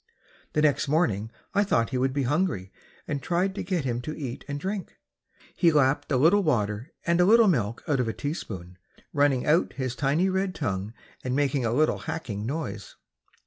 [0.53, 2.71] The next morning I thought he would be hungry
[3.07, 4.97] and tried to get him to eat and drink.
[5.55, 8.79] He lapped a little water and a little milk out of a teaspoon,
[9.13, 12.95] running out his tiny red tongue and making a little hacking noise.